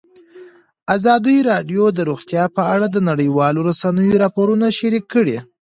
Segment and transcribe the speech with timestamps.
[0.95, 5.37] ازادي راډیو د روغتیا په اړه د نړیوالو رسنیو راپورونه شریک کړي.